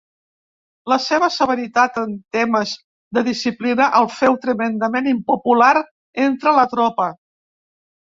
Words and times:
La 0.91 0.95
seva 1.07 1.29
severitat 1.35 1.99
en 2.05 2.15
temes 2.39 2.73
de 3.19 3.25
disciplina 3.29 3.89
el 4.01 4.11
féu 4.17 4.41
tremendament 4.49 5.13
impopular 5.15 5.73
entre 6.29 6.59
la 6.61 6.69
tropa. 6.77 7.13